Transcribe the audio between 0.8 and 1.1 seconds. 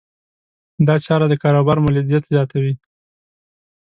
دا